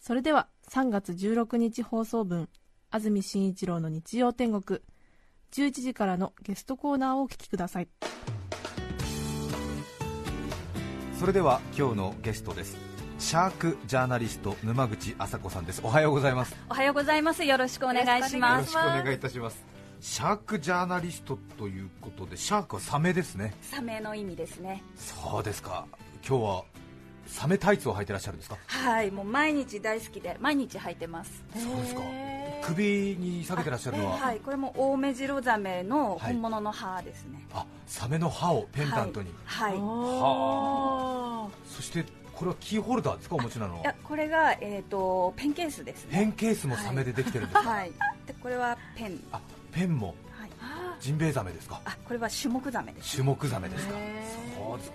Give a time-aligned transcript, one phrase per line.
[0.00, 2.48] それでは3月16日放送分
[2.90, 4.80] 安住紳一郎の日曜天国。
[5.52, 7.88] 11時からのゲストコーナーをお聞きください。
[11.18, 12.76] それでは今日のゲストです。
[13.18, 15.80] シャークジャーナリスト沼口麻子さんです。
[15.82, 16.52] おはようございます。
[16.52, 17.44] よおはようございます。
[17.44, 18.66] よろしくお願いします。
[18.66, 19.64] ろしくお願いいたします。
[20.00, 23.54] シャークジャーナリストということでシャークはサメですね。
[23.62, 24.82] サメの意味ですね。
[24.96, 25.86] そうですか。
[26.26, 26.64] 今日は
[27.28, 28.56] サメタイツを履いてらっしゃるんですか？
[28.66, 31.44] はい、もう毎日大好きで毎日履いてます。
[31.54, 32.00] そうですか
[32.62, 34.16] 首に下げてらっしゃるのは？
[34.18, 37.46] はい、これもオオメジロザメの本物の歯ですね。
[37.52, 39.72] あサメの歯をペンダントに、はい。
[39.72, 43.36] はいはあそしてこれはキーホルダーですか？
[43.36, 46.10] お持ちなのいやこれがえっ、とペンケースですね。
[46.18, 47.92] ペンケースもサメでできてるんですか、はい。
[48.26, 49.20] でこれはペン。
[49.32, 50.50] あペンもはい。
[51.00, 51.80] ジンベエザメですか？
[51.84, 53.08] あこれはシュモクザメです。
[53.10, 53.94] シュモクザメですか
[54.56, 54.92] そうです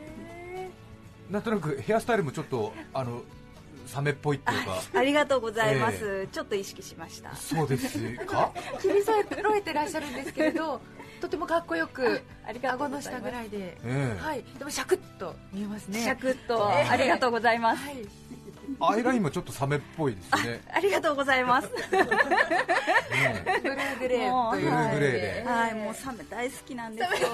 [1.30, 3.22] なんとなくヘアスタイルもちょっとあの
[3.86, 4.82] サメっぽいっていうか。
[5.00, 7.36] ありがとうございます、えちょっと意識しました。
[7.36, 8.52] そうですか？
[8.82, 9.20] 切り添
[9.58, 10.82] えてらっしゃるんですけれど
[11.22, 14.20] とてもかっこよくあ顎の下ぐらいで、ええ。
[14.20, 16.00] はい、でもシャクッと見えますね。
[16.02, 17.84] シャクッと、ええありがとうございます。
[17.84, 18.06] はい、
[18.80, 20.62] アイラインもちょっとサメっぽいですね。
[20.74, 21.68] ありがとうございます。
[21.68, 21.72] ね
[23.62, 25.44] ブルーグレーブルーグレーで。
[25.46, 27.30] はい、もうサメ大好きなんですよ。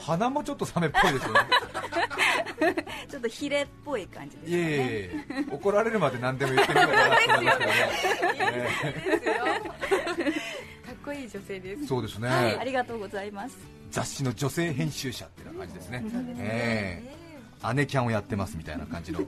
[0.00, 1.40] 鼻もちょっとサメっぽいですよね。
[3.10, 4.62] ちょっとヒレっぽい感じですいえい。
[4.62, 4.68] えい
[5.50, 5.52] え。
[5.52, 7.70] 怒られるまで何でも言ってみようかなと思いますけか
[10.92, 13.56] っこいい女性ですそうですね、はい、ありがとうございます。
[13.90, 16.36] 雑誌の女性編集者っていう感じですね、そうですね。
[16.40, 17.11] ええ
[17.74, 19.20] 姉キャンをやってますみたいな感じの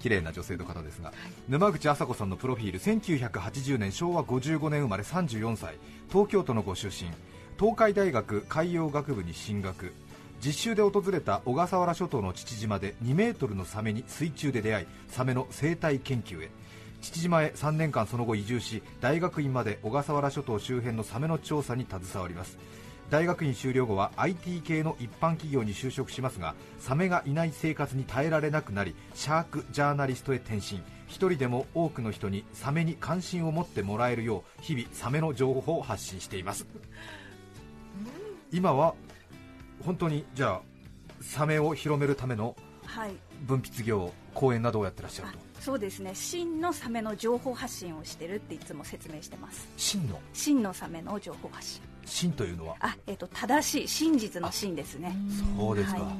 [0.00, 1.12] 綺麗な女性の方ですが、
[1.48, 5.76] 沼口麻子さんのプロフィール1980年昭和55年生まれ34歳
[6.08, 7.10] 東京都のご出身
[7.58, 9.92] 東海大学海洋学部に進学
[10.44, 16.50] 実習で訪れた小笠原諸島の父島で2メートルのサメに水中で出会いサメの生態研究へ。
[17.02, 22.58] 父島へ3年間その後移住し大学院まで小笠原諸島周辺のサメの調査に携わります
[23.10, 36.66] 大学院修了後は IT 系の一般企業に就職しますがサメがいない生活に耐えられなくなりシャークジャーナリストへ転身一人でも多くの人にサメに関心を持ってもらえるよう日々サメの情報を発信しています
[38.52, 38.94] 今は
[39.84, 40.60] 本当にじゃあ
[41.20, 42.54] サメを広めるための
[42.86, 43.10] はい。
[43.42, 46.12] 分泌業講演などをやってらっしゃるあとそうですね。
[46.14, 49.68] 真のサメの情報発信をしてるっていつも説明してます。
[49.76, 50.18] 真の？
[50.32, 51.82] 真のサメの情報発信。
[52.04, 52.76] 真というのは？
[52.80, 55.14] あ、えっ、と正しい真実の真ですね。
[55.56, 56.12] そうですか、は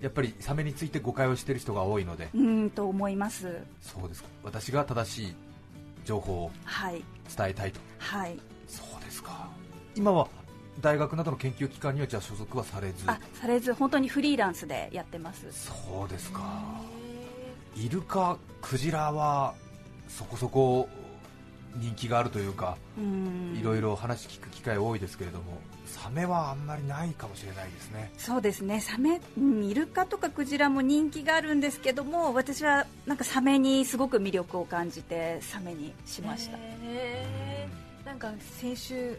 [0.00, 0.04] い。
[0.04, 2.28] やっぱりサメについて誤解をしている人が多いので。
[2.34, 3.58] うーんと思います。
[3.80, 4.28] そうですか。
[4.44, 5.34] 私が正しい
[6.04, 7.02] 情報をはい。
[7.36, 7.80] 伝えたいと。
[7.98, 8.38] はい。
[8.68, 9.48] そうですか。
[9.94, 10.28] 今は
[10.80, 13.04] 大学などの研究機関にはじゃあ所属はされず？
[13.10, 15.46] あ、されず本当にフリーランスでやってます。
[15.50, 16.42] そうですか。
[17.74, 19.54] イルカクジラは
[20.08, 20.88] そこそこ
[21.80, 22.76] 人気があるというか。
[22.98, 28.10] いろいろ話聞く機会多いですけれどもサメはあんまりないかもしれないですね。
[28.16, 28.80] そうですね。
[28.80, 38.06] サメうんイルカとかクジラも人気があるんですけども私はなんかサメにすごく魅力を感じてサメにしました、へー。
[38.06, 39.18] なんか先週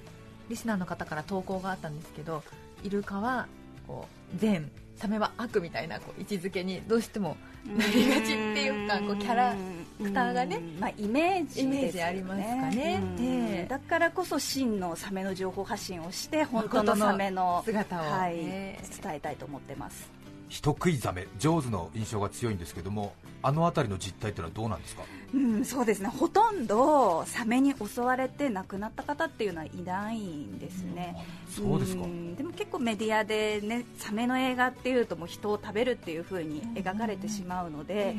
[0.50, 2.44] リスナーの方から投稿があったんですけど
[2.84, 3.48] イルカは
[3.88, 9.56] こう善サメは悪みたいなこう位置づけにどうしてもなりがちっていうかこうキャラ
[9.98, 10.80] クターがねうん。
[10.80, 11.78] まあ、イメージね。
[11.80, 13.02] イメージありますかね。
[13.18, 13.26] うん。
[13.26, 13.68] ええ。
[13.68, 18.00] だからこそ真のサメの情報発信をして本当のサメの姿を。
[18.00, 19.02] はいええ。
[19.02, 20.17] 伝えたいと思ってます
[20.50, 23.14] 人食いザメ上手の印象が強いんですけども
[23.44, 25.04] あの辺りの実態っていうのはどうなんですか？
[25.34, 26.08] うん、そうですね。
[26.08, 31.16] ほとんどサメに襲われて亡くなった方っていうのはいないんですね、
[31.50, 32.06] そうですか。
[32.06, 38.16] んでも結構メディアで、ね、サメの映画っていうともう人を食べるっていう風に描かれてしまうので、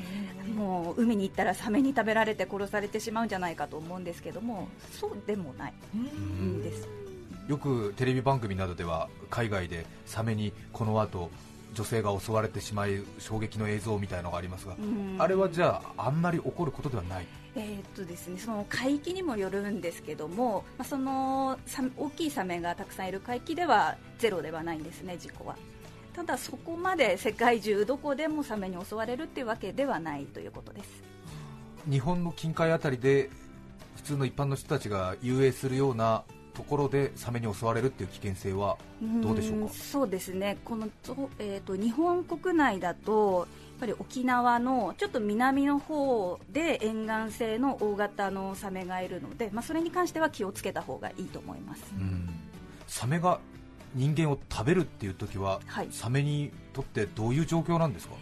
[0.55, 6.88] もう海に行ったらサメに食べられて殺されてしまうんじゃないかと思うんですけどもそうでもないんです。
[7.49, 11.31] よくテレビ番組などでは海外でサメにこの後
[11.78, 17.26] 女性が襲われてしまい衝撃の映像みたいのがありますが、うんあれはじゃああんまり起こることではない？
[17.54, 21.56] えーっとですね、その海域にもよるんですけども、まあ、その
[21.96, 25.56] 大きいサメがたくさんいる海域ではゼロではないんですね、事故は。
[26.14, 30.88] ただ、そこまで世界中どこでもサメに襲われるっていうわけではないということです。
[31.88, 33.30] 日本の近海あたりで
[33.96, 36.25] 普通の一般の人たちが遊泳するような
[36.58, 38.76] ところでサメに襲われるっていう危険性は
[39.22, 39.66] どうでしょうか？
[39.66, 40.58] んそうですね。
[40.64, 52.28] この、とえー、と日本国内だとやっぱり沖縄のちょっと南の方で沿岸性の大型のサメがいるので、まあ、それに関しては気をつけた方がいいと思います、うん。
[52.88, 53.38] サメが
[53.94, 55.88] 人間を食べるっていう時は、はい。
[55.93, 58.16] サメにとってどういう状況なんですか？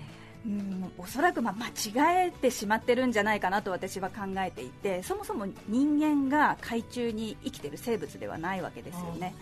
[0.46, 9.34] うんおそらくまあ間違えてしまってるんじゃないかなと私は考えていてそもそも人間が海中に生きている生物ではないわけですよね。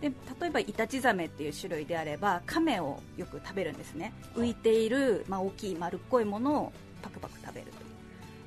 [0.00, 0.08] で
[0.40, 4.12] 例えばイタチザメっていう種類であればカメをよく食べるんですね。
[4.34, 6.72] 浮いている、まあ、大きい丸っこいものを
[7.02, 7.82] パクパク食べると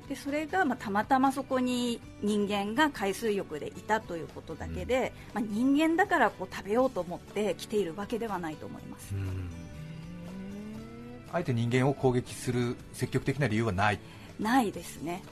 [0.08, 9.14] でそれが、まあ、たまたまそこに人間が海水浴でいたということだけで、まあ、人間だからこう食べようと思って来ているわけではないと思います、
[11.36, 13.98] あえて人間を攻撃する積極的な理由はない、
[14.40, 15.22] ないですね。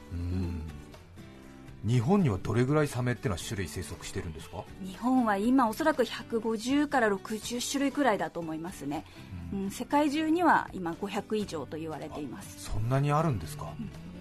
[1.83, 4.65] 日本にはどれぐらいサメってのは種類生息してるんですか？
[4.83, 9.05] 日本は今おそらく150から60種類くらいだと思いますね、
[9.53, 12.71] うん、世界中には今500以上と言われています。
[12.71, 13.67] そんなにあるんですか、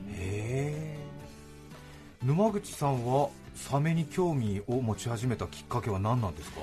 [0.09, 0.97] へえ。
[2.21, 6.59] 沼口さんはサメに興味を持ち始めたきっかけは何なんですか？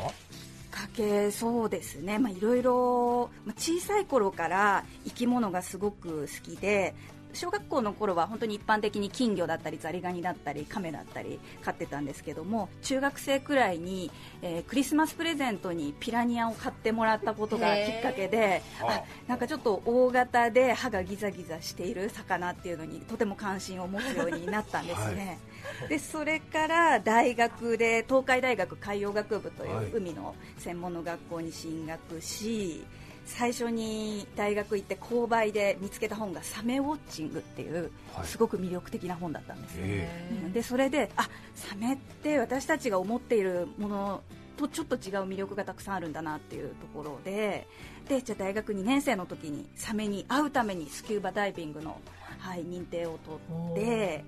[0.70, 6.94] かけそうですね、まあ、いろいろまあ小さい頃から生き物がすごく好きで
[7.32, 14.10] 小学校の頃は本当に一般的に金魚だったりザリガニだったりカメだったり飼ってたんですけども中学生くらいに、
[14.42, 19.02] えークリスマスプレゼントにピラニアを買ってもらったことがきっかけであ。
[19.26, 25.38] なんかちょっと大型で歯がギザギザしている魚っていうのにとても関心を持つようになったんですね、
[25.88, 32.84] でそれから大学で東海大学海洋学部といはいう海の専門の学校に進学し、
[33.26, 38.26] 最初に大学行って購買で見つけた本が「サメウォッチング」っていうはい。
[38.26, 39.78] すごく魅力的な本だったんです。
[39.78, 40.28] よ、え。
[40.44, 40.52] うん。
[40.52, 44.22] でそれであサメって私たちが思っているもの
[44.56, 47.66] とちょっと違う魅力がたくさんあるんだなっていうところで
[48.08, 51.98] でじゃあ大学2年生の時にサメに会うためにスキューバダイビングの、
[52.38, 53.38] はい、認定を取
[53.72, 54.24] って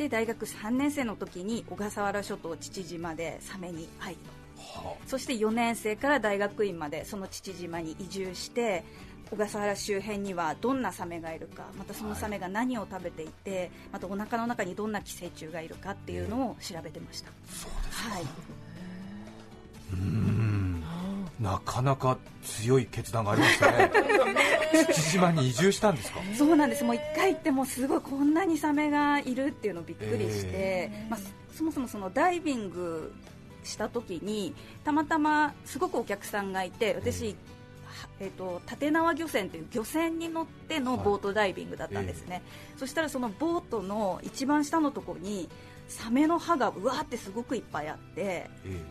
[0.00, 4.16] で大学3年生の時に小笠原諸島父島でサメに会い
[4.56, 8.82] はそして4年生から大学院までその父島に移住して
[9.30, 17.30] 小笠原周辺にはどんなサメがいるかまたそのサメが何を食べていて、またお腹の中にどんな寄生虫がいるかっていうのを調べてました、
[17.92, 18.22] はい、
[19.92, 20.82] うん。
[21.38, 23.90] なかなか強い決断がありましたね
[24.92, 26.20] 父島に移住したんですか？
[26.36, 26.84] そうなんです。
[26.84, 31.20] もう1回行ってもすごいこんなにサメがいるっていうのをびっくりして、まあ、
[31.52, 33.12] そそもそもそのダイビング
[33.64, 37.36] した時にたまたますごくお客さんがいて私、
[37.86, 42.42] はえー、と立縄漁船という漁船に乗ってのボートダイビングだったんですね、
[42.78, 45.48] そしたらそのボートの一番下のところに
[45.88, 48.48] サメの歯がうわーってすごくいっぱいあって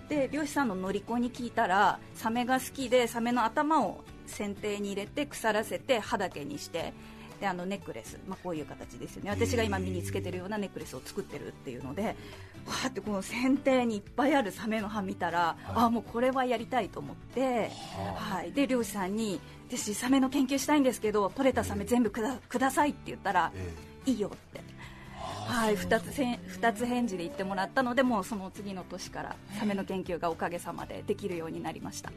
[0.10, 6.94] えで漁師さんの乗り子に聞いたらサメが好きでサメの頭を船底に入れて腐らせて歯だけにして
[7.40, 9.30] であのネックレス、まあ、こういう形ですよね。
[9.30, 12.04] 私が今身につけてるようなネックレスを作ってるっていうので
[12.66, 17.72] わーってこの船底にいっぱいあるサメの歯見たら、あもうこれはやりたいと思って、
[18.16, 19.40] はい、で漁師さんに
[19.70, 24.70] 私サメの研究したいんですけど取れたサメ全部くだくださいって言ったら、えいいよって。
[25.50, 32.12] はい、2つせん二つ返事で言ってもらったのでもうその次の年からサメの研究がおかげさまでできるようになりました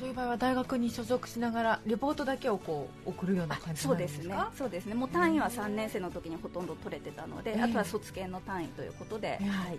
[0.00, 4.94] そういう場合は大学に所属しながらレポートだけをこう送るような感じになそうでねるんですすかそうですね。
[4.94, 7.62] もう単位は3年生の時にほとんど取れてたので、ええ。
[7.62, 9.46] あとは卒検の単位ということで、ええ。
[9.46, 9.78] はい、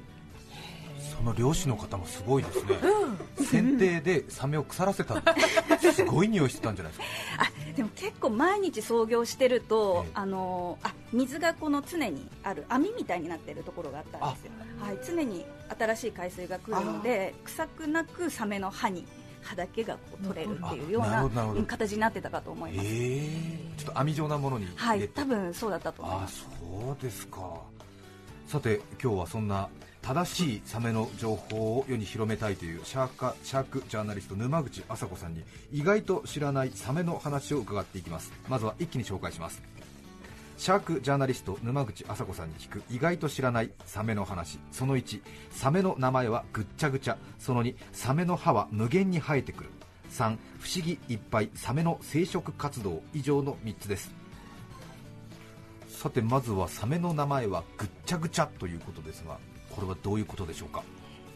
[1.18, 2.76] その漁師の方もすごいですね、
[3.44, 5.24] 船底でサメを腐らせた
[5.92, 7.10] すごい匂いしてたんじゃないです
[7.40, 7.44] か？
[7.72, 10.12] あでも結構毎日操業してると、ええ。
[10.14, 15.46] あのあ水がこの常にある網みたいになってるところがあったんですよ、はい、常に
[15.78, 19.06] 新しい海水が来るので臭くなくサメの歯に
[19.42, 24.66] 歯だけがこう取れるっていうようあな形になってたかと思います、ええちょっと網状なものに。
[24.76, 26.48] はい入れて、多分そうだったと思います。
[26.60, 27.62] そうですか。
[28.48, 29.70] さて今日はそんな
[30.02, 38.34] 正しいサメの情報を世に広めたいというシャーカシャークジャーナリスト沼口麻子さんに意外と知らないサメの話を伺っていきます。
[38.50, 39.62] まずは一気に紹介します
[40.62, 44.60] シャークジャーナリスト沼口麻子さんに聞く意外と知らないサメの話。
[44.72, 47.18] その1サメの名前はぐっちゃぐちゃ。
[47.40, 49.72] その2サメの歯は無限に生えてくる。
[50.12, 54.12] 3不思議いっぱいサメの生殖活動以上の3つです。
[55.88, 59.40] さてまずはサメの名前はぐっちゃぐちゃということですが
[59.72, 60.84] これはどういうことでしょうか？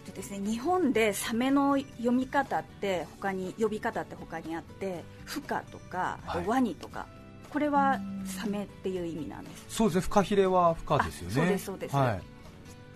[0.06, 7.08] でですね、日本でサメの読み方って他に呼び方って他にあってフカとかワニとか、
[7.56, 9.66] これはサメっていう意味なんです。
[9.70, 10.02] そうですね。
[10.02, 11.32] フカヒレはフカですよね。
[11.32, 11.96] あそうですそうです。
[11.96, 12.22] はい、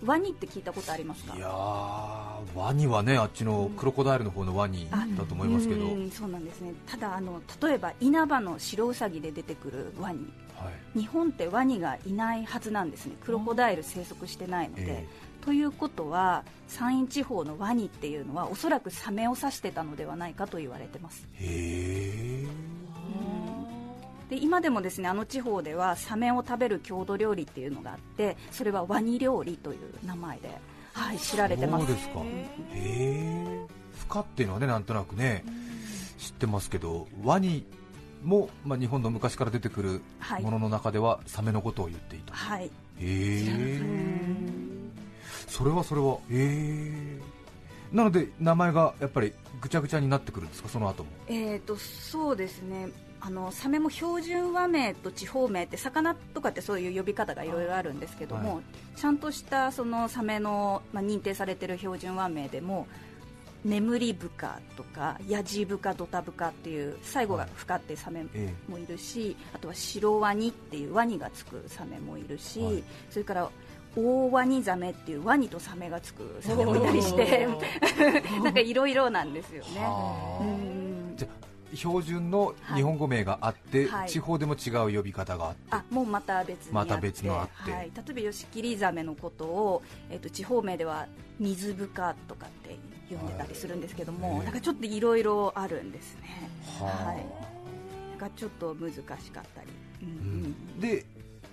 [0.04, 1.34] ワニって聞いたことありますか？
[1.34, 1.50] いやー
[2.54, 6.74] ワニはねあっちのクロコダイルの方のワニだと思いますけど、はいうんそうなんですね。
[6.86, 10.30] ただあの例えば稲葉の白ウサギで出てくるワニ。
[10.94, 13.14] 日本ってワニがいないはずなんですね。
[13.24, 15.06] クロコダイル生息してないので、え
[15.40, 21.26] ということは山陰地方のワニっていうのはおそらくサメを指してたのではないかと言われてます。
[21.40, 22.46] えへえ
[24.30, 30.48] で今でもですねあの地方ではサメを食べる郷土料理っていうのがあってそれはワニ料理という名前で、
[30.92, 31.86] はい、知られてます。
[31.86, 32.20] そうですか。
[32.20, 32.24] へ
[32.72, 33.66] え。
[33.98, 35.44] フカっていうのはねなんとなくね
[36.18, 37.66] 知ってますけどワニ
[38.22, 40.42] も、まあ、日本の昔から出てくるはい。
[40.42, 42.66] ものの中ではサメのことを言っていた、はい。
[42.66, 42.70] へ
[43.00, 43.80] え。
[45.48, 47.18] それはそれはへえ。
[47.90, 51.10] なので名前がやっぱりぐちゃぐちゃになってくるんですかその後も。
[51.26, 52.90] えー、とそうですね
[53.22, 58.60] あのサメも標準和名と地方名って魚とかってそういう呼び方がいろいろあるんですけども、は
[58.96, 62.86] ちゃんとしたそのサメの、まあ、認定されてる標準和名でも
[63.64, 72.82] 眠りブカとかヤジブカドタブカっていう最後がフカってサメえもいるし、あとは白ワニっていうワニがつくサメもいるし、はい。
[73.10, 73.50] それから
[73.96, 77.46] 大ワニザメっていうワニとサメがつくサメもいたりして
[78.42, 79.80] なんかいろいろなんですよね。
[81.74, 84.08] 標準の日本語名があって、はい。
[84.08, 87.72] 地方でも違う呼び方があって、あもうまた別また別のあって。
[87.72, 91.06] はい、例えばヨシキリザメのことを、えっと地方名では
[91.38, 92.76] 水ブカとかって
[93.14, 94.44] 呼んでたりするんですけども、はい。
[94.44, 96.50] なんかちょっといろいろあるんですね。
[96.80, 97.26] はい。
[98.10, 99.22] なんかちょっと難しかっ
[99.54, 99.68] たり、
[100.02, 100.76] うんううん。
[100.76, 101.06] んで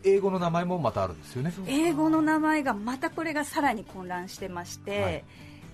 [0.03, 1.53] 英語の名前もまたあるんですよね。
[1.67, 5.24] 英語の名前がまたこれがさらに混乱してまして、はい。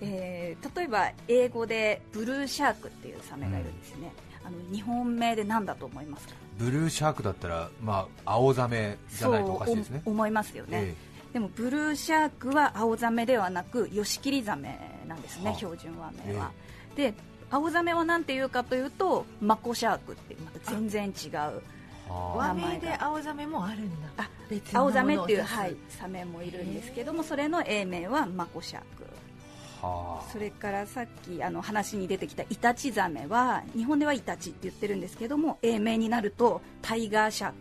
[0.00, 4.12] えー例えば英語でブルーシャークっていうサメがいるんですね、
[4.44, 6.34] あの日本名で何だと思いますか？
[6.58, 10.02] ブルーシャークだったら、まあ、青ザメじゃないとおかしいですね。
[10.04, 10.94] そう思いますよね、え
[11.32, 15.54] でもブルーシャークは青ザメではなくヨシキリザメなんですね、はあ。
[15.56, 16.52] 標準和名は、
[16.94, 17.12] で
[17.50, 21.62] 青ザメは何て言うかというとマコシャークっていうまた全然違う
[22.08, 24.08] 和名で青ザメもあるんだ。
[24.18, 24.28] あ
[24.72, 29.02] 青ザメっていう、はい、サメもいるんですけどもそれの英名はマコシャーク。
[29.02, 29.23] はあ
[30.32, 37.56] それからさっきあの話に出てきたイタチザメは日本ではイタチって言ってるんですけども英名になるとタイガーシャーク。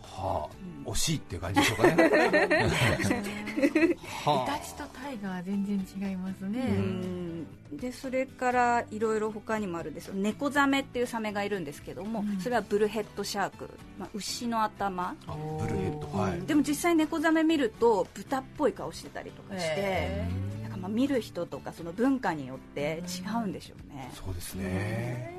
[0.00, 0.48] は
[0.86, 1.96] あ、惜しいっていう感じでしょうかね。
[3.56, 7.46] イはタチとタイガーは全然違いますね、うん。
[7.72, 10.14] でそれからいろいろ他にもあるんですよ。
[10.14, 12.40] 猫ザメっていうサメがいるんですけども、うん。
[12.40, 16.46] それはブルヘッドシャーク、まあ、牛の頭、あブルヘッドはい、うん。
[16.46, 20.24] でも実際猫ザメ見ると豚っぽい顔してたりとかして、
[20.84, 25.34] まあ見る人とかその文化によって違うんでしょうね、そうですね。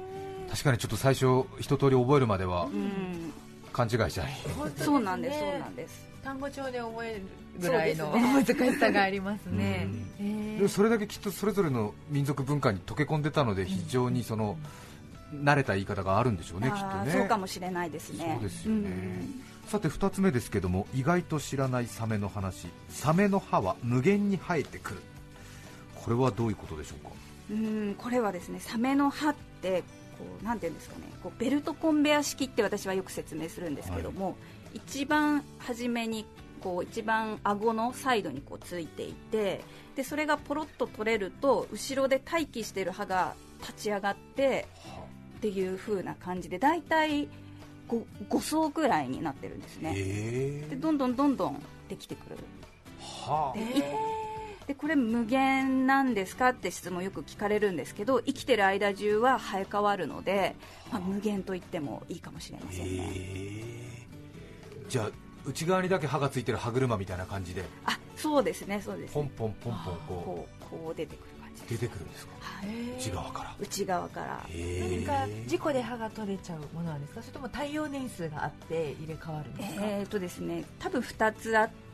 [0.49, 3.31] 確かにちょっと最初一通り覚えるまではうん、
[3.71, 4.33] 勘違いしちゃい。
[4.57, 6.07] 本当ですねそうなんですそうなんです。
[6.23, 7.21] 単語帳で覚える
[7.59, 9.87] ぐらいのそう難しさがありますね。
[10.19, 10.25] うん。
[10.25, 10.57] へー。
[10.57, 14.57] でもそれだけきっとそれぞれの民族文化に溶け込んでたので非常にその
[15.31, 17.11] 慣れた言い方があるんでしょうねきっとね。
[17.11, 18.37] そうかもしれないですね。
[18.39, 18.89] そうですよね。
[18.89, 19.69] うん。
[19.69, 22.67] さて2つ目ですけども意外と知らないサメの話。
[22.89, 25.01] サメの歯は無限に生えてくる
[26.05, 27.11] これはどういうことでしょうか？
[27.49, 29.81] うんこれはですねサメの歯って
[30.17, 34.37] こうなんていうんですかねこうベルトコンベア式って私はよく説明するんですけども、
[34.73, 36.25] 一番初めに
[36.61, 39.61] こう一番顎のサイドにこうついていて
[39.95, 44.67] でそれがポロッと取れると後ろで待機している歯が立ち上がって
[45.37, 47.27] っていう風な感じで大体
[47.89, 49.93] 5, 5層くらいになってるんですね。
[49.95, 50.67] え。
[50.69, 52.37] でどんどんどんどんできてくる。
[52.99, 54.24] はあ
[54.67, 60.55] でこれ無限なんですかって質問よく聞かれるんですけど生きてる間中は生え変わるので、
[60.91, 64.07] まあ、無限と言ってもいいかもしれませんね、え
[64.89, 65.09] じゃあ
[65.45, 67.63] 内側にだけ歯がついてる歯車みたいな感じで。
[67.85, 69.13] あそうですねそうですね。
[69.13, 71.81] ポンポンポンポンここうこう出てくる感じうです。
[71.81, 72.33] 出てくるんですか？
[72.41, 72.97] はい。
[72.97, 73.55] 内側から。
[73.59, 74.45] 内側から。
[74.49, 77.21] へ何か事故で歯が取れちゃうものなんですか？
[77.21, 81.84] それとも耐用年数があって入れ替わるんですか、えーとですね多分2つあって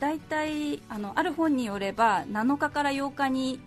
[0.00, 3.60] 大体あのある本によれば7日から8日に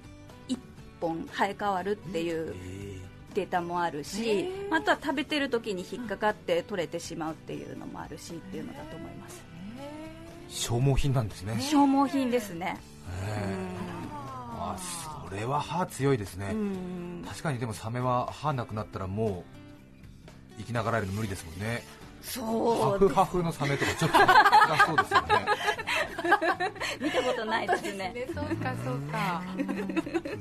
[0.50, 0.58] 1
[1.00, 3.00] 本生え変わるっていうえ
[3.34, 9.44] データもあるし、あとは食べてる時に引っかかって取れてしまうっていうのもあるしっていうのだと思います。
[10.50, 11.60] 消耗品なんですね。
[11.60, 12.78] 消耗品ですね。
[14.66, 14.76] あ
[15.30, 17.26] それは歯強いですね、うん。
[17.28, 19.44] 確かにでもサメは歯なくなったらも
[20.58, 21.84] う生きながらえるの無理ですもんね。
[22.02, 23.00] ハそう。
[23.00, 25.46] フハフのサメとかちょっと辛そうですよね。
[27.02, 28.28] 見たことないですね。
[28.34, 29.44] そうかそうか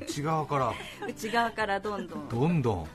[0.00, 0.72] 内側から。
[1.08, 2.28] 内側からどんどん。
[2.28, 2.78] どんどん。
[2.78, 2.86] はい。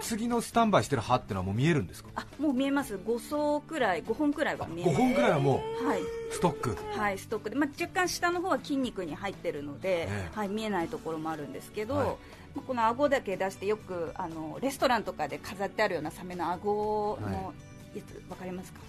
[0.00, 2.10] 次のスタンバイしてる歯ってのはもう見えるんですか？
[2.16, 2.96] あもう見えます。
[2.96, 5.54] 5層くらい5本くらいは見えま5す本くらいはも
[5.86, 6.02] はい。
[6.02, 6.76] うストック。
[6.96, 10.28] はい、ストックで、まあ、若干下の方は筋肉に入ってるので、ええ。
[10.36, 12.06] はい、見えないところもあるんですけど、はい。
[12.08, 12.12] ま
[12.58, 17.52] あこの顎だけ出してよくあのレストランとかで飾ってあるようなサメの顎の
[17.98, 18.80] やつ、わかりますか、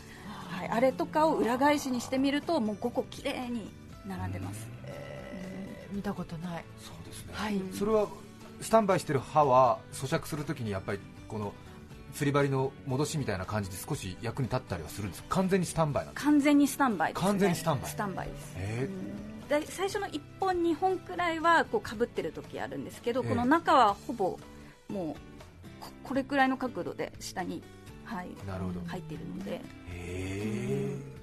[0.49, 3.69] はい、あれとかを裏返しにしてみるともう5個きれいに
[4.07, 6.63] 並んでます、えー見たことない。
[6.79, 7.33] そうですね。
[7.33, 7.59] はい。
[7.73, 8.07] それは
[8.61, 11.51] スタンバイしてる歯は咀嚼するときにやっぱりこの
[12.13, 15.29] 釣り針の戻しみたいな感じで少し役に立ったりはするんですか？
[15.37, 16.29] 完全にスタンバイなんですか？
[16.31, 17.89] 完全にスタンバイです、ね、完全にスタンバイ。
[17.89, 18.53] スタンバイです。
[18.57, 18.89] え
[19.49, 23.29] で最初の1本2本くらいはこうかぶってる時あるんですけど、ええ。
[23.29, 24.37] この中はほぼ
[24.89, 27.63] もうここれくらいの角度で下に、
[28.15, 28.81] はい、ーなるほど。
[28.87, 29.51] 入っているので。
[29.51, 31.19] へえ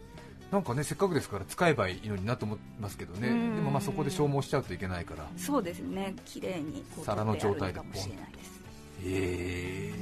[0.50, 3.28] なんかねせっかくですから使えばいいのになと思いますけどね。
[3.28, 3.64] でうん。
[3.64, 5.24] もまあそこで消耗しちゃうといけないから。
[5.24, 6.14] へそうですね。
[6.24, 8.60] 綺麗に皿の状態でもしれないです
[9.04, 9.92] え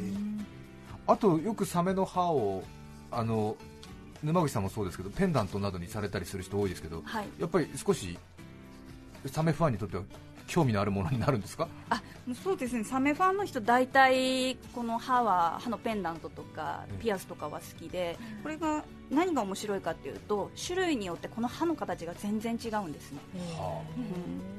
[1.06, 2.62] あとよくサメの歯を
[3.10, 3.56] あの
[4.22, 7.26] 沼口さんもそうですけどペンダントなどにされたりする人多いですけどはい。
[7.38, 8.18] やっぱり少し
[9.26, 10.02] サメファンにとっては
[10.46, 11.68] 興味のあるものになるんですか？
[11.90, 12.02] あ
[12.42, 12.84] そうですね。
[12.84, 16.98] サメファンの人大体この歯は歯のペンダントとかうん。
[16.98, 23.18] ピアスとかは好きでこれが何が面白いかっていうと種類によってこの歯の形が全然違うんですね。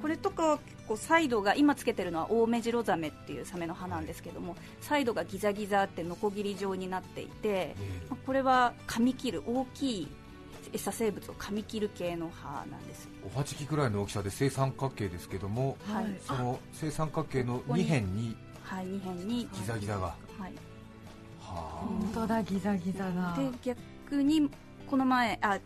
[0.01, 7.75] これとかは結構サイドが今つけてるのはオオメジロザメっていうサメの歯なんですけどもサイドがギザギザってノコギリ状になっていて
[8.09, 10.07] まあこれは噛み切る大きい
[10.75, 20.13] 餌生物を噛み切る系の歯なんですおはじきくらいの大きさで正三角形ですけどもはい、その正三角形のここに2辺にはい、2辺にギザギザが、は
[20.47, 20.53] い、
[21.39, 24.49] は本当だギザギザだで逆に
[24.89, 25.59] この前あ、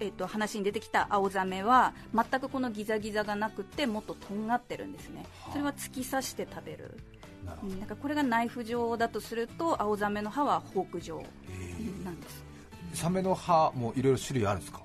[0.00, 5.24] えっと話に出てきた青ザメは全くこのギザギザがなくてもっととんがってるんですね。
[5.50, 6.98] それは突き刺して食べる、
[7.46, 7.72] あなるほど。
[7.72, 12.42] うん、なんかこれがナイフ状だとすると青ザメの歯はフォーク状えなんです。
[12.42, 12.55] ー
[12.94, 14.80] サメの歯もいろいろ種類あるんですか、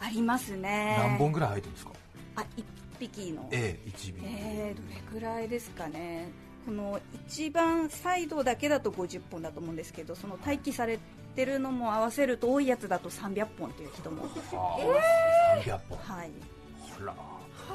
[0.00, 0.96] ありますね。
[0.98, 1.92] 何本ぐらい入ってるんですか？
[2.36, 2.64] あ1
[3.00, 3.48] 匹の。
[3.52, 6.28] ええ1尾、えー、どれくらいですかね。
[6.64, 10.98] この一番サイドだけだと50本だと思うんですけどその待機され
[11.36, 14.22] てるのも合わせると多いやつだと300本という人も。
[14.22, 14.28] は
[15.56, 15.98] あ300本。
[15.98, 16.30] はい。
[16.98, 17.14] ほら。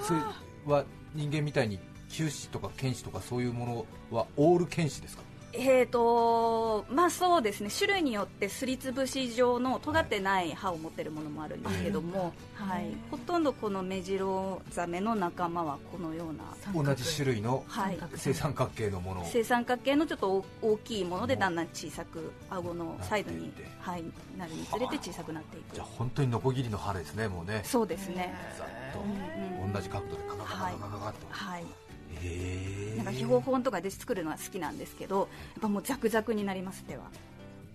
[0.01, 0.19] それ
[0.65, 0.83] は
[1.15, 5.23] 人間みたいに球歯とか剣歯とかそういうものはオール剣歯ですか？
[5.53, 7.69] えーとまあ、そうですね。
[7.69, 17.65] 種類によってすりつぶし状の尖ってない歯を持っているものもあるんですけども、はい、ほとんどこのメジロザメの仲間はこのような同じ種類の
[18.15, 24.03] 正三角形のもの、正三角形のちょっと大きいものでだんだん小さく顎のサイドにはい、
[24.37, 25.75] なるにつれて小さくなっていく。
[25.75, 27.61] じゃあ本当にノコギリの歯ですねもうね。
[27.65, 28.33] そうですね。
[28.57, 31.65] ざっと、同じ角度でカカカカカカカって、はい
[32.97, 35.27] なんか標本とかで作るのは好きなんですけどやっ
[35.61, 37.03] ぱもうザクザクになります手は。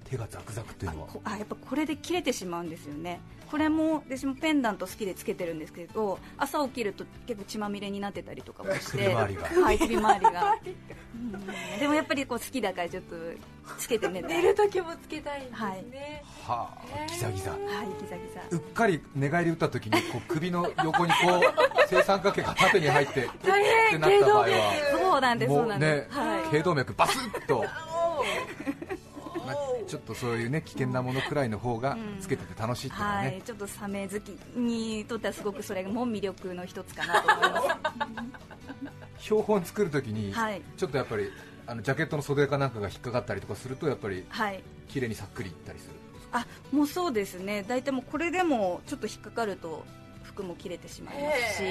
[0.09, 1.09] 手がザクザクっていうのは。
[1.25, 3.21] あやっぱこれで切れてしまうんですよね。
[3.51, 9.63] これも私もペンダント好きでつけてるんですけど朝起きると結構血まみれになってたりとかもして首周りが。
[9.63, 10.57] はい首周りが、
[11.15, 11.79] うん。
[11.81, 13.17] でもやっぱりこう好きだからちょっと
[13.79, 17.51] つけて寝たい寝る時もつけたいんですね、はあギザギザ。
[17.51, 17.61] はい
[18.03, 18.41] ギザギザ。
[18.51, 23.51] うっかり寝返り打った時にこう首の横にこう正三角形が縦に入ってって
[23.91, 24.49] 変なった場合は
[24.99, 26.51] そうなんですそうもうんねなです、はい。
[26.51, 27.65] 頸動脈バスッと
[29.47, 29.57] まあ
[29.87, 33.31] ちょっとそういうね危険なものくらいの方がつけてて楽しいっていうのははい。
[33.31, 37.79] ね、ちょっとサメ好きにとってはすごくそれも魅力の一つかなと思いま
[39.19, 40.63] 標本作る時にすはい。
[40.77, 41.31] ちょっとやっぱり
[41.67, 44.63] あのジャケットの袖かなんかが引っかかったりとかするとやっぱりはい。
[44.89, 45.93] 綺麗にさっくりいったりする
[46.33, 47.65] あもうそうですね。
[47.67, 49.85] 大体もうこれでもちょっと引っかかると
[50.23, 51.63] 服も切れてしまいますし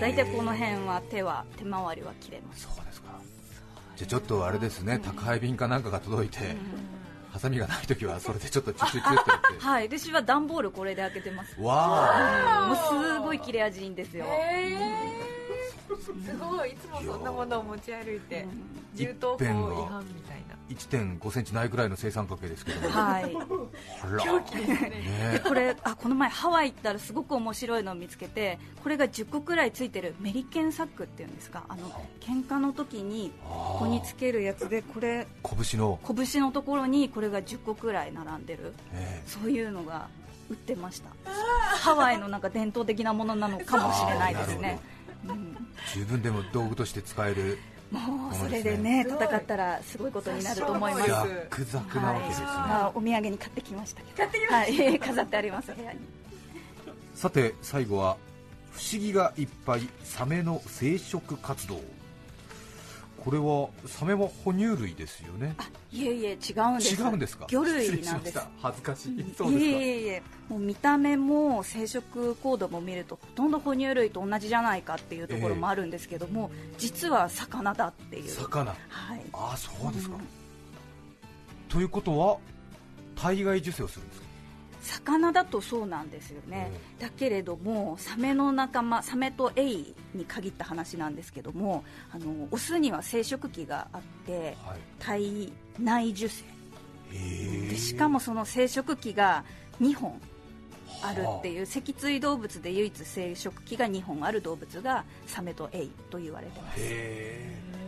[0.00, 2.62] 大体この辺は手は手回りは切れます。
[2.62, 3.08] そうですか
[3.96, 6.38] じゃあちょっとあれですね宅配便かなんかが届いて
[7.32, 9.58] ハサミがない時はそれでちょっとチュチュチュってやって。
[9.58, 9.88] はい。
[9.88, 11.54] 私は段ボールこれで開けてます。
[11.60, 14.24] わもうすごい切れ味いいんですよ、
[16.00, 20.54] すごいいつもそんなものを持ち歩いてうん銃刀法違反みたいな。
[20.54, 22.88] ー1.5センチないぐらいの正三角形ですけども。
[22.88, 23.32] はい。
[23.32, 23.68] ほ
[24.10, 24.40] ら。
[24.56, 25.42] ね。
[25.46, 31.64] これあこの前ハワイ行ったらすごく面白いのを見つけてこれが10個くらいついてるメリケンサックっていうんですか。
[31.68, 31.88] あの
[32.20, 38.72] 喧嘩の時にここにつけるやつでこれ拳の、拳のところにこれが10個くらい並んでる。
[38.92, 39.22] え。
[39.26, 40.08] そういうのが
[40.48, 41.10] 売ってました。
[41.76, 44.80] ハワイのなんか伝統的なものなのかもしれないですね、
[45.94, 47.58] 十分でも道具として使える
[47.90, 51.08] もうそれでね戦ったらすごいことになると思います。
[51.08, 54.54] ザクザクなわけですね、まあ、お土産に買ってきましたけど。
[54.54, 56.00] はい、飾ってあります部屋に。
[57.14, 58.16] さて最後は
[58.72, 61.80] 不思議がいっぱいサメの生殖活動
[63.26, 65.56] これはサメは哺乳類ですよね。
[65.92, 66.94] いえいえ違うんです。
[66.94, 67.46] 違うんですか？
[67.48, 68.38] 魚類なんです。
[68.62, 69.34] 恥ずかしい。
[69.36, 69.64] そうですか？
[69.64, 70.22] いえいえいえ。
[70.48, 78.30] もう見た目も生殖行動も見るとほとんど哺乳類と同じじゃないかっていうところもあるんですけども、実は魚だっていう。
[78.30, 78.70] 魚。
[78.70, 79.20] はい。
[79.32, 80.22] ああそうですか、うん。
[81.68, 82.38] ということは
[83.16, 84.25] 体外受精をするんですか？
[84.86, 86.70] 魚だとそうなんですよね、
[87.00, 94.78] だけれどもサメの仲間サメとエイに限った話なんですけどもあのオスには生殖器があってはい。
[94.98, 96.44] 体内受精。
[97.12, 99.44] へでしかもその生殖器が
[99.80, 100.20] 2本
[101.02, 101.12] あ。
[101.12, 106.80] るっていう脊椎動物で唯一生殖器が2本ある動物がサメとエイと言われてます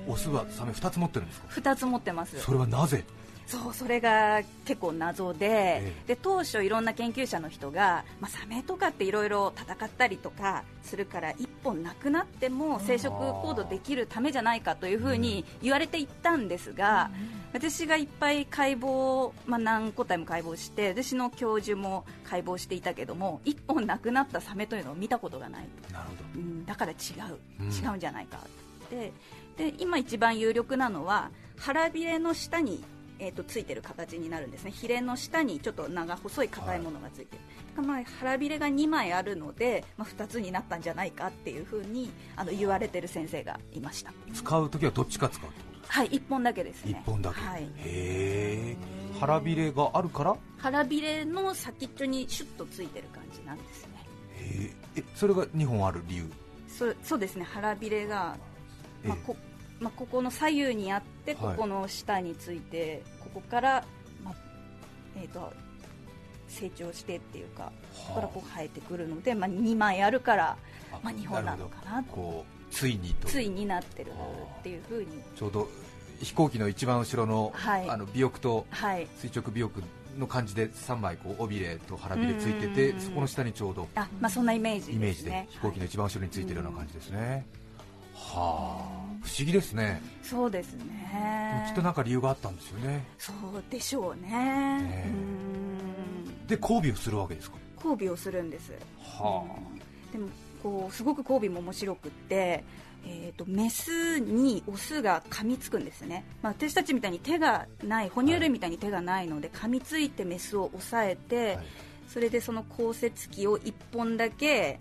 [0.09, 2.39] オスはサメ2つ持ってるんですか？2つ持ってます。
[2.41, 3.05] それはなぜ？
[3.47, 6.09] そうそれが結構謎で,、ええ。
[6.09, 17.11] で当初いろんな研究者の人が、まあ、サメとかっていろいろ戦ったりとかするから1本なくなっても生殖行動できるためじゃないかというふうに言われていったんですが、
[17.55, 26.95] 私がいっぱい解剖、まあ、何個体も解剖して私の教授も解剖していたけども1本なくなったサメというのを見たことがないなるほうん、だから違
[27.31, 27.67] う、うん。
[27.69, 29.13] 違うんじゃないかって
[29.59, 32.85] で今一番有力なのは腹びれの下に、
[33.19, 34.71] えー、とついてる形になるんですね。
[34.71, 37.43] ヒレの下にちょっと長細い硬いものがついてる、
[37.77, 44.13] だからまあ腹びれが2枚あるので、まあ、2つになったんじゃないかっていうふうにあの言われてる先生がいました。
[44.29, 45.99] ど使う時はどっちか使うってことですか？
[45.99, 47.03] はい1本だけですね。
[47.05, 48.77] 1本だけ、はい、へえ
[49.19, 50.37] 腹びれがあるから？
[50.59, 53.91] 腹びれの先っちょにシュッとついてる感じなんですね。
[54.37, 56.31] へええそれが2本ある理由？
[56.69, 57.45] そうそうですね。
[57.45, 58.37] 腹びれが、
[59.05, 59.27] まあええ。
[59.27, 59.37] こ
[59.81, 61.57] まあ、ここの左右にあってはい。
[61.57, 63.85] ここの下について、ここから、
[64.25, 64.35] まあ
[65.17, 65.53] えー、と
[66.49, 70.57] 成長してっていうかここからこう生えてくるので、まあ、2枚あるから、
[70.93, 72.03] あまあ、2本なのかな。
[72.05, 73.29] こうついにと。
[73.29, 74.13] ついになってる
[74.61, 75.07] っていうふうに。
[75.37, 75.69] ちょうど
[76.23, 77.89] 飛行機の一番後ろの,、はい。
[77.89, 79.07] あの尾翼とはい。
[79.19, 79.87] 垂直尾翼
[80.19, 84.97] の感じで3枚こう尾びれと腹びれついててそこの下にちょうどあ、まあ、そんなイメージね。
[84.97, 87.47] イメージで飛行機の一番後ろについてるような感じですね、
[88.15, 88.98] はあ
[89.29, 90.01] 不思議ですね。
[90.23, 91.65] そうですね。
[91.69, 93.05] きっとなんか理由があったんですよね。
[93.19, 94.31] そうでしょうね。
[94.31, 96.47] ねうん。
[96.47, 97.59] で交尾をするわけですか？
[97.77, 98.73] 交尾をするんです。
[98.99, 99.45] は
[100.13, 100.29] でも
[100.63, 102.65] こうすごく交尾も面白くって、
[103.07, 111.67] えー、とメスにオスが噛みつくんですね、まあ、私たちみたいに手がない哺乳類みたいに手がないので、噛みついてメスを押さえて、はい。
[112.09, 114.81] それでその交接器を1本だけ、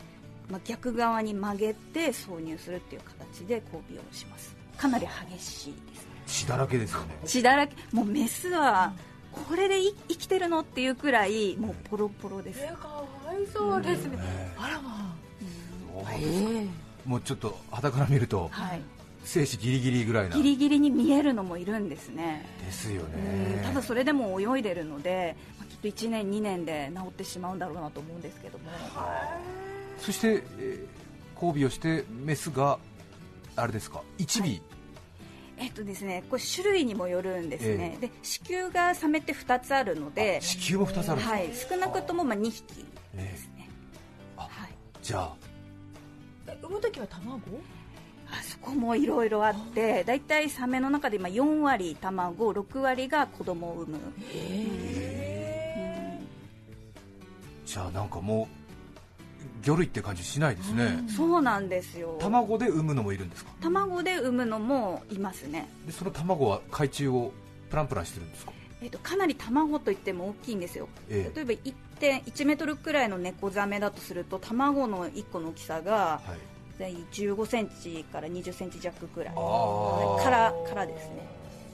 [0.50, 4.56] まあ、逆側に曲げて挿入するっていう形で交尾をします。
[4.78, 6.12] かなり激しいですね。
[6.26, 7.18] 血だらけですよね。
[7.26, 7.76] 血だらけ。
[7.92, 8.94] もうメスは
[9.32, 14.24] これでい生きてるのっていうくらいもうポロポロです、えかわいそうですね、ね
[14.58, 15.16] あらま
[15.94, 16.72] そうですか。
[17.06, 18.82] もうちょっと肌から見るとはい、
[19.24, 20.36] 精子ギリギリぐらいな。
[20.36, 22.46] ギリギリに見えるのもいるんですね。
[22.66, 23.12] ですようん。
[23.14, 28.66] ねただそれでも泳いでるので、まあきっと1年2年で治ってしまうんだろうなと思うんですけども
[30.00, 30.98] そして、えー
[31.40, 32.80] 交尾をしてメスが
[33.56, 34.62] あれですか1尾、はい。
[35.58, 43.70] えっとですねこれ種類にもよるんですね、で子宮がサメって2つあるので子宮も2つあるんですか、はい、少なくともまあ2匹えですね、
[44.36, 45.36] あはい、じゃあ。
[46.48, 47.40] え産む時は卵？
[48.32, 54.14] あそこもいろいろあって大体サメの中で今4割卵6割が子供を産む、うん。
[57.64, 58.57] じゃあなんかもう
[59.62, 62.18] 魚類って感じしないですね、そうなんですよ。
[62.20, 63.52] 卵で産むのもいるんですか？
[63.62, 67.32] 卵で産むのもいますね、でその卵は海中を
[67.70, 68.52] プランプランしてるんですか？
[68.82, 71.36] えっとかなり卵といっても大きいんですよ、ええ。
[71.36, 71.52] 例えば
[72.32, 76.80] 1.1メートルくらいの猫ザメだとすると卵の1個の大きさがはい。
[76.80, 79.34] 大体15センチから20センチ弱くらい。
[79.34, 81.28] からからですね。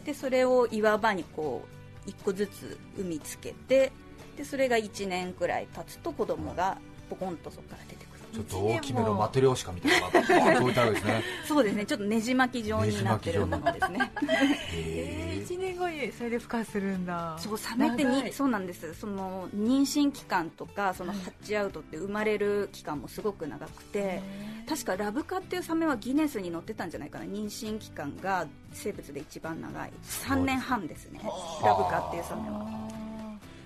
[0.06, 1.65] でそれを岩場にこ
[2.06, 3.91] う1個ずつ産みつけて
[4.38, 6.78] でそれが1年くらい経つと子供が
[7.13, 8.13] ポコンとそこから出てくる。
[8.34, 11.23] ちょっと大きめのマテリョーシカみたいなのが置いてあるんですね。
[11.47, 11.86] そうですね。
[11.86, 14.12] ちょっとねじ巻き状になってるものですね。
[14.73, 17.36] えー、1年後にそれで孵化するんだ。
[17.38, 18.95] そうサメってにそうなんです。
[18.95, 24.23] その妊娠期間とかそのハッチアウトって生まれる期間もすごく長くて
[24.67, 27.26] 確かラブカっていうサメはギネスに載ってたんじゃないかな。
[27.26, 29.91] 妊娠期間が生物で一番長い。
[30.04, 31.21] 3年半ですね。
[31.63, 32.65] ラブカっていうサメは。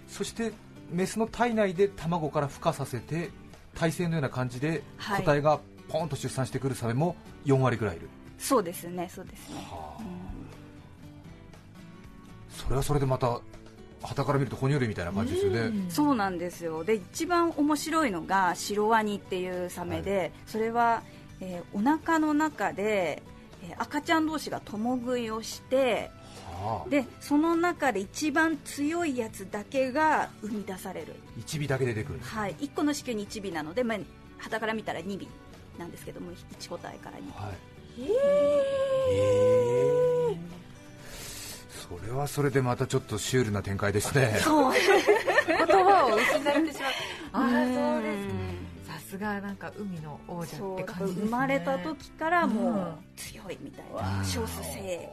[0.09, 0.51] そして
[0.89, 3.29] メスの体内で卵から孵化させて
[3.75, 5.19] 体勢のような感じではい。
[5.19, 10.01] 個体がポンと出産してくるサメも4割ぐらいいる、そうですねそうですね、はあ。
[10.01, 10.07] うん。
[12.49, 13.39] それはそれでまた
[14.01, 16.83] 旗から見ると哺乳類みたいな感じですよね、そうなんですよ。
[16.83, 21.03] で一番面白いのがシロワニっていうサメで、それは、
[21.39, 23.23] えーお腹の中で、
[23.63, 26.16] えー赤ちゃん同士が共食いをしてはあ
[26.89, 32.19] でその中で一番強いやつだけが生み出される、1尾だけ出てくる。
[32.21, 33.97] はい、1個の子宮に1尾なので、まあ、
[34.37, 35.27] 旗から見たら2尾
[35.79, 37.41] なんですけども1個体から2尾。
[37.41, 37.55] はい。
[37.99, 38.05] へ
[40.33, 40.37] え
[41.89, 44.37] それはそれでまたちょっとシュールな展開ですね。
[44.41, 44.73] そう。
[44.73, 46.91] 言葉を失ってしまう。
[47.31, 51.25] ああそうですうんさすがなんか海の王者って感じですね。
[51.27, 54.23] 生まれた時からもう強いみたいな。
[54.25, 55.09] 少数精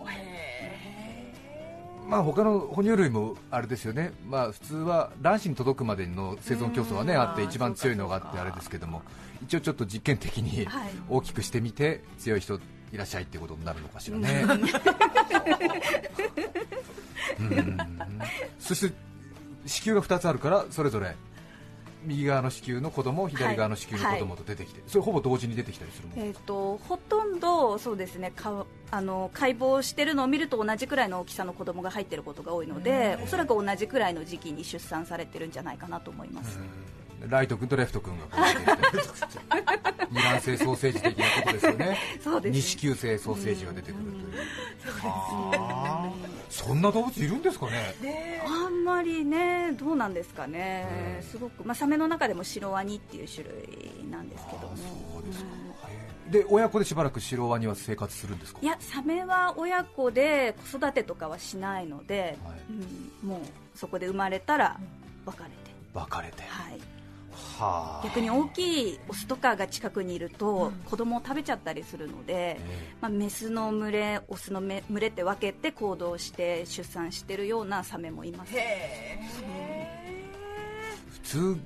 [2.07, 7.21] まあ他の哺乳類もあれですよね、まあ、普通は卵子に届くまでの生存競争はねうん。
[7.21, 9.03] あって一番強いのがあってあれですけども
[9.43, 10.91] 一応ちょっと実験的にはい。
[11.09, 12.61] 大きくしてみて強い人
[12.93, 14.45] いらっしゃいってことになるのかしらね。
[17.41, 17.79] うん。
[18.61, 18.95] そして
[19.67, 21.17] 子宮が2つあるからそれぞれ
[22.05, 36.59] 右側の子宮の子供左側の子宮の子供と出てきて、それほぼ同時に出てきたりするもん、えー、とほとんどそうですねかあの解剖してるのを見ると同じくらいの大きさの子供が入ってることが多いのでおそらく同じくらいの時期に出産されてるんじゃないかなと思います、
[37.29, 39.19] ライト君とレフト君がこう出てきて
[40.11, 41.99] 二卵性ソーセージ的なことですよね。
[42.23, 42.53] そうです。
[42.53, 44.29] ね二子宮性ソーセージが出てくるという、
[45.01, 46.13] はあ
[46.51, 47.95] そんな動物いるんですかね？
[48.47, 54.77] あんまりねどうなんですかね、うんすごく、まあ、サメの中でもシロワニっていう種類なんですけども。
[54.77, 55.47] そうですか、
[56.31, 58.61] で親子でしばらくシロワニは生活するんですか？
[58.63, 62.61] いやサメは親子で子育てとかはしないので、はい。
[63.23, 63.41] うん、もう
[63.79, 64.79] そこで生まれたら
[65.27, 65.55] 別れて、
[65.93, 66.43] 別れて。
[66.43, 66.94] はい、はあ
[68.05, 72.61] 逆に大きいオスとかが近くにいると子供を食べちゃったりするので、え
[73.01, 78.53] まあ、メスの群れオスのめ群れって分けて行動して出産してるようなサメもいます。
[81.13, 81.57] 普通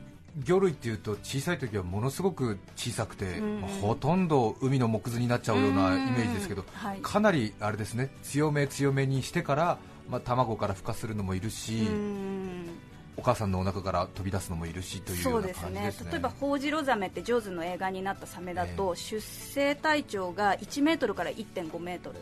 [0.44, 3.61] 魚類っていうと小さい時はものすごく小さくて、うん。
[3.61, 7.00] まあほとんど海の木図になっちゃうようなイメージですけど、はい。
[7.02, 9.78] かなりあれですね強め強めにしてから、
[10.09, 12.88] まあ、卵から孵化するのもいるし、うん
[13.18, 15.62] お母さんのお腹から飛び出すのもいるしというよそううなですね。
[15.64, 16.11] 感じですね。
[16.12, 22.16] 例えばホウジロザメってジョーズの映画になったサメだと、え出生体長が1メートルから1.5メートル。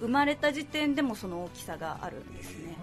[0.00, 2.76] 生まれた時点でもその大きさがあるんですね、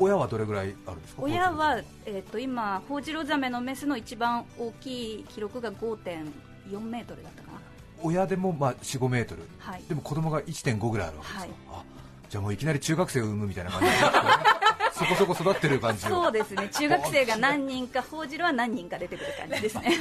[0.00, 1.22] 親はどれぐらいあるんですか？
[1.22, 7.58] 親は、えー、と今ホウジロザメのメスの一番大きい記録が5.4メートルだったかな。
[8.02, 9.42] 親でもまあ45メートル。
[9.60, 9.82] はい。
[9.88, 11.50] でも子供が1.5ぐらいあるわけですか、はい。
[11.70, 11.82] あ
[12.28, 13.92] じゃあもういきなり中学生を産むみたいな感じで
[14.98, 16.68] そこそこ育ってる感じをそうですね。
[16.68, 19.96] 中学生が何人かホウジロは何人か出てくる感じですね。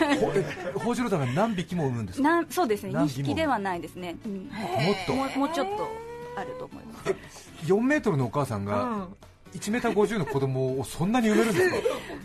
[0.75, 2.27] ホウジロザメ何匹も産むんですか？
[2.27, 2.89] なんそうですね。
[2.89, 4.33] 2何匹ではないですね、うん。
[4.33, 5.13] もっと？
[5.39, 5.88] もうちょっと
[6.36, 7.51] あると思います。
[7.65, 9.07] 4メートルのお母さんが
[9.53, 11.75] 1メーター50の子供をそんなに産めるんですか？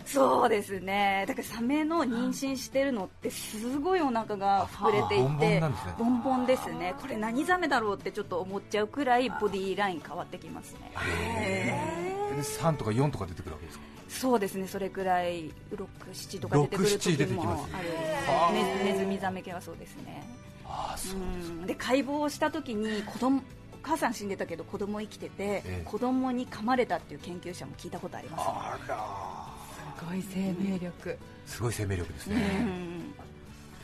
[0.05, 1.25] そうですね。
[1.27, 5.61] だからサメの妊娠してるのってすごいお腹が膨れていて
[5.97, 6.93] ボンボンですね。
[6.99, 10.91] これ何ザメだろうってちょっと思っちゃうくらいボディーライン変わってきますね。
[11.39, 13.83] で3とか4とか出てくるわけですか？
[14.09, 17.89] そうですねそれくらい67とか出てくる6 7時出てきもますある
[18.27, 20.23] はあねネズミザメ系はそうですね。
[20.65, 21.65] ああそううん。
[21.65, 23.41] で解剖した時に子供お
[23.85, 25.81] 母さん死んでたけど子供生きてて、ええ。
[25.83, 28.53] 子供に噛まれたっていう研究者も聞いたことあります、ね。
[28.55, 31.17] あらすごい生命力。
[31.45, 33.13] すごい生命力ですうね、ん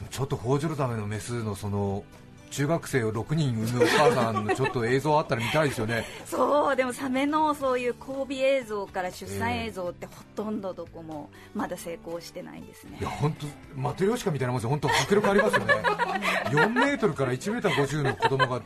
[0.10, 2.04] ちょっとホウジロザメのメスのその
[2.50, 6.06] 中学生を6人産むお母さんのちょっと映像あったら見たいですよね。
[6.26, 12.98] そうでもサメのそういう交尾映像から出産映像ってほとんどどこもまだ成功してないんですね。
[13.00, 13.48] いや本当
[13.80, 14.70] マトリョーシカみたいなもんですよ。
[14.70, 15.74] 本当迫力ありますよね。
[16.50, 18.62] 4メートルから1メーター50の子供が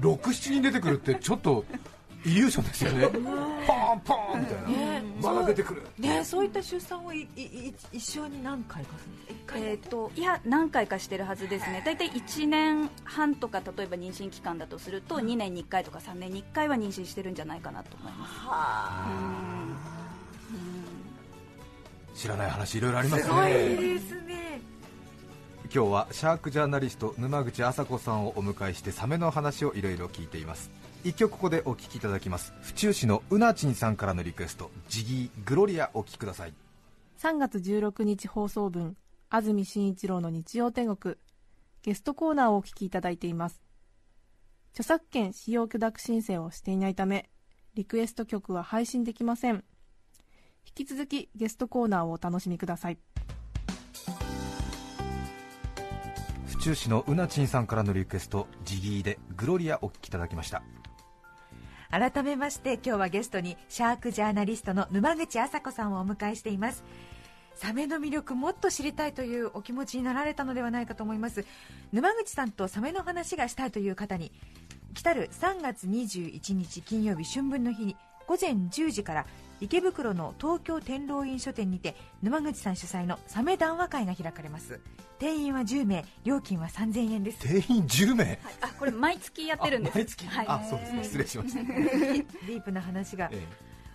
[0.00, 1.64] 67人出てくるってちょっと
[2.24, 3.08] イリューションですよね
[3.66, 5.02] ポーンポーンみたいな、ね。
[5.22, 5.82] まだ出てくる。
[5.98, 9.56] ねそういった出産をいいい一生に何回かするんですか？
[9.58, 11.82] 一回えー、といや何回かしてるはずですね。
[11.84, 18.26] 大体1年半とか例えば妊娠期間だとすると2年に1回とか3年に1回は妊娠してるんじゃないかなと思いま
[22.14, 22.22] す。
[22.22, 24.60] 知らない話いろいろありますすごいねですね。
[25.74, 30.70] 今日はシャークジャーナリスト沼口麻子さんをお迎えしてサメの話をいろいろ聞いています
[31.04, 32.52] 一曲ここでお聴きいただきます。
[32.60, 34.70] 府中市のうなちんさんからのリクエスト。
[34.88, 36.54] ジギーグロリアお聴きください。
[37.18, 38.96] 3月16日放送分
[39.28, 41.16] 安住紳一郎の日曜天国。
[41.82, 43.60] ゲストコーナーをお聞きいただいています。
[44.72, 47.28] 著作権使用許諾申請をしていないため
[47.74, 49.64] リクエスト曲は配信できません。
[50.64, 52.98] 引き続きゲストコーナーをお楽しみください。
[56.46, 60.62] 府中市のうなちんさんからのリクエストジギーでグロリアお聴きいただきました
[61.92, 66.84] 改めまして今日はゲストにシャークジャーナリストの沼口麻子さんをお迎えしています。
[67.54, 71.44] サメの魅力もっと知りたいというお気持ちになられたのではないかと思います。
[71.92, 74.32] 沼口さんとサメの話がしたいという方に
[74.94, 77.94] 来たる3月21日金曜日春分の日に
[78.26, 79.26] 午前10時から
[79.62, 84.80] 池袋の東京天狼院書店にて沼口さん主催のサメ談話会が開かれます。
[85.20, 87.38] 定員は10名料金は3000円です。
[87.38, 88.40] 定員10名？
[88.60, 89.94] あこれ毎月やってるんです。
[89.94, 91.04] あ毎月、はい、あそうですね。
[91.04, 93.46] 失礼しました、 ディープな話がえ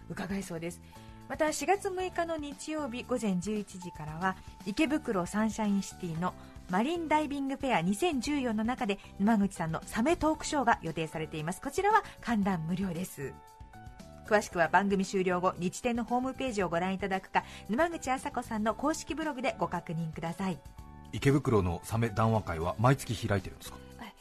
[0.10, 0.80] 伺えそうです。
[1.28, 6.34] また4月6日の日曜日午前11時からは池袋サンシャインシティの
[6.70, 11.60] マリンダイビングフェア2014の中で沼口さんのサメトークショーが予定されています。
[11.62, 13.34] こちらは観覧無料です
[14.28, 20.60] 詳しくは番組終了後日展のホームページをご覧いただくか沼口麻子さんの公式ブログでご確認ください。
[21.14, 23.78] 池袋のサメ談話会は毎月開いてるんですか？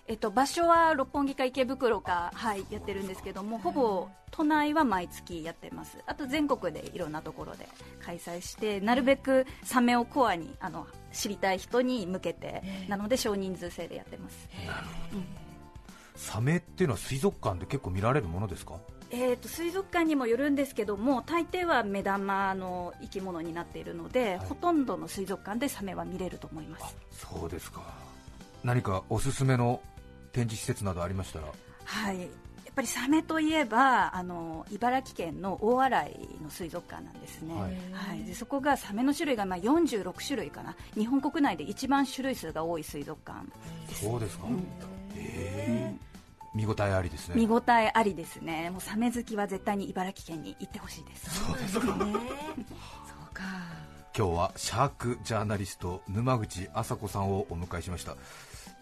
[0.08, 5.98] えっと、場所は六本木か池袋か、はい、やってるんですけどもほぼ都内は毎月やってます。
[6.06, 7.68] あと全国でいろんなところで
[8.04, 14.48] 開催してなるべくサメをコアにあの知りたい人に向けてなので少人数制でやってます。
[16.14, 18.74] サメっていうのは水族館で結構見られるものですか？
[19.10, 26.96] えー、と水族館にもよるんですけども大抵は目玉の生き物になっているので、ほとんどの水族館でサメは見れると思います。
[27.12, 27.82] そうですか。
[28.64, 29.80] 何かおすすめの
[30.32, 31.46] 展示施設などありましたら？
[31.84, 32.20] はい。
[32.20, 32.28] やっ
[32.74, 36.10] ぱりサメといえばあの茨城県の大洗
[36.42, 37.62] の水族館なんですね、はい。
[37.92, 40.76] はい、でそこがサメの種類がまあ46種類かな。
[40.94, 43.46] 日本国内で一番種類数が多い水族館
[43.94, 44.46] そうですか、
[45.16, 46.15] ええ
[46.56, 47.34] 見応えありですね。
[47.36, 48.70] 見応えありですね。
[48.70, 51.44] もうサメ好きは絶対に茨城県に行ってほしいです。
[51.44, 51.86] そうですか。
[51.86, 51.96] そう
[53.34, 53.42] か。
[54.16, 58.16] 今日はシャークジャーナリスト沼口麻子さんをお迎えしました。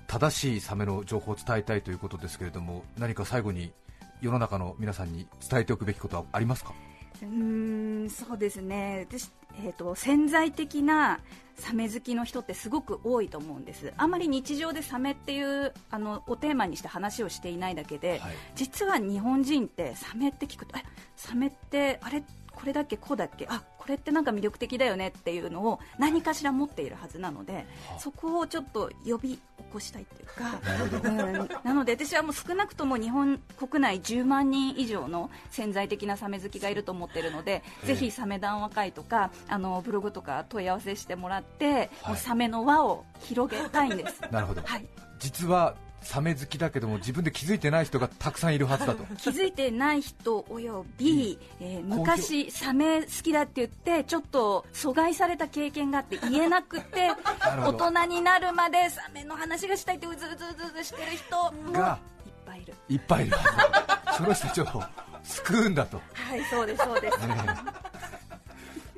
[0.06, 3.72] 正しいサメの情報を伝えたいということですけれども何か最後に
[4.20, 6.72] 世の中の皆さんに伝えておくべきことはありますか？
[7.22, 9.06] うーんそうですね。
[9.10, 9.30] 私、
[9.62, 11.20] えー、と潜在的な
[11.56, 13.92] サメ好きの人ってすごく多いと思うんです。
[13.96, 18.34] あまり日常でサメっていうあのをテーマにして話をしていないだけで、はい。
[18.56, 20.82] 実は日本人ってサメって聞くとえ
[21.16, 22.22] サメってあれ
[22.54, 23.46] これだっけこうだっけ？
[23.48, 27.66] あこれってなんか魅力的だよねっていうのを何かしら持っているはずなので
[27.98, 29.40] そこをちょっと呼び起
[29.70, 30.58] こしたいっていうか。
[31.04, 37.86] うん なので私はもう少なくとも日本国内10万人以上の潜在的なサメ好きがいると思っているので、え。
[37.88, 41.90] ぜひサメ談話会とかあのブログとか問い合わせしてもらって、はい。
[42.08, 44.20] もうサメの輪を広げたいんです。
[44.30, 44.86] なるほど、はい。
[45.18, 49.04] 実はサメ好きだけども自分で気づいてない人がたくさんいるはずだと。
[49.16, 57.14] 気づいてない人および、えー昔サメ好きだって言ってちょっと阻害された経験があって言えなくてる
[57.64, 61.98] 大人になるまでサメの話がしたいってうずうずうずうずしてる人もいっが
[62.46, 62.74] ぱいいる。
[62.88, 63.36] いっぱいいる。
[64.16, 64.66] その人たちを
[65.22, 67.26] 救うんだと、はいそうですそうです。
[67.26, 67.36] ね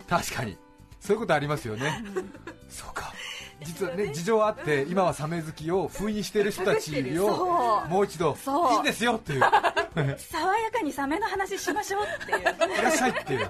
[0.08, 0.58] 確かに。
[1.00, 2.30] そういうことありますよね、そうか
[3.64, 8.36] 実はね事情あって今はサメ好きを封印している人たちをもう一度
[8.72, 9.40] いいんですよっていう。
[10.18, 12.40] 爽やかにサメの話しましょうっていう。
[12.40, 13.46] いらっしゃいっていう。
[13.46, 13.48] い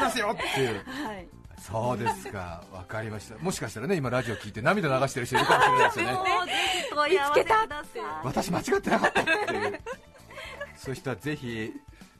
[0.00, 0.84] ますよっていう。
[0.84, 1.28] はい。
[1.58, 2.62] そうですか。
[2.72, 3.38] わかりました。
[3.38, 6.12] もしかしたらね今ラジオ聞いて涙流してる人いるかもしれないですよね。
[6.12, 7.84] もうぜひ問い合わせください。
[8.24, 9.34] 私間違ってなかったってい
[9.68, 9.80] う。
[10.76, 11.72] そういう人はぜひ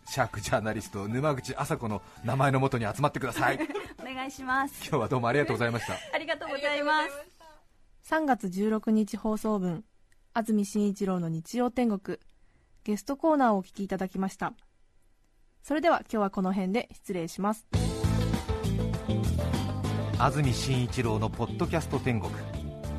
[0.08, 3.58] シャークジャーナリスト沼口麻子の名前のもとに集まってください。
[4.00, 4.74] お願いします。
[4.88, 5.98] 今日はどうもありがとうございました。
[6.14, 7.02] ありがとうございま
[8.02, 8.14] す。
[8.14, 9.84] 3月16日放送分
[10.32, 12.18] 安住紳一郎の日曜天国。
[12.84, 14.54] ゲストコーナーをお聞きいただきました。
[15.62, 17.66] それでは今日はこの辺で失礼します。
[20.18, 22.32] 安住紳一郎のポッドキャスト天国。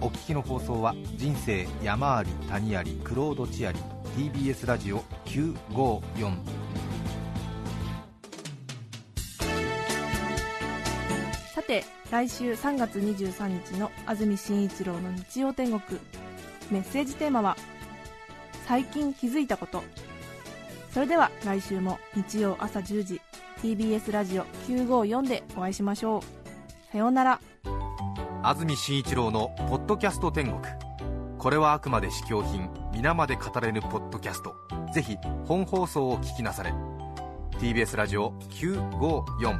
[0.01, 3.79] お聞きの放送は人生山あり谷ありクロード地あり
[4.15, 6.37] TBS ラジオ954
[11.69, 15.99] て来週3月23日の安住紳一郎の日曜天国。
[16.71, 17.55] メッセージテーマは
[18.65, 19.83] 「最近気づいたこと」
[20.91, 23.21] それでは来週も日曜朝10時
[23.61, 26.91] TBS ラジオ954でお会いしましょう。
[26.91, 27.39] さようなら。
[28.41, 30.59] 安住紳一郎の「ポッドキャスト天国」
[31.37, 34.55] これはあくまで試供品皆まで語れぬポッドキャスト。
[34.91, 36.73] ぜひ本放送を聞きなされ。
[37.59, 39.59] TBS ラジオ954